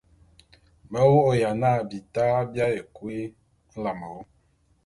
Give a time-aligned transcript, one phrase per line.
[0.89, 3.17] Me vô'ôya na bita bi aye kui
[3.73, 4.21] nlame wu.